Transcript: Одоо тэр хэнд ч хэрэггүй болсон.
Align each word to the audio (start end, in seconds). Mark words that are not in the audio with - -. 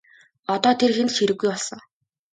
Одоо 0.53 0.71
тэр 0.79 0.91
хэнд 0.95 1.11
ч 1.11 1.15
хэрэггүй 1.19 1.47
болсон. 1.51 1.79